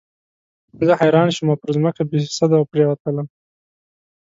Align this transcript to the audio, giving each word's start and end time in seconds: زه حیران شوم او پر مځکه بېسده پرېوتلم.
زه 0.85 0.93
حیران 1.01 1.27
شوم 1.35 1.47
او 1.51 1.57
پر 1.61 1.69
مځکه 1.83 2.03
بېسده 2.09 2.57
پرېوتلم. 2.71 3.27